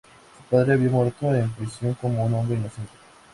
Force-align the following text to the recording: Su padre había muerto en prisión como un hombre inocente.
Su 0.35 0.43
padre 0.55 0.73
había 0.73 0.89
muerto 0.89 1.31
en 1.35 1.47
prisión 1.51 1.93
como 1.93 2.25
un 2.25 2.33
hombre 2.33 2.57
inocente. 2.57 2.89